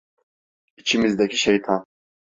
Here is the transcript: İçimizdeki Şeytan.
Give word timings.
İçimizdeki 0.77 1.37
Şeytan. 1.37 1.85